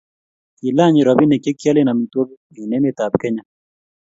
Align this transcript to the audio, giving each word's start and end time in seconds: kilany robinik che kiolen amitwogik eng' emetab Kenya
kilany 0.57 0.97
robinik 1.07 1.41
che 1.43 1.51
kiolen 1.59 1.91
amitwogik 1.91 2.55
eng' 2.61 2.75
emetab 2.77 3.13
Kenya 3.21 3.43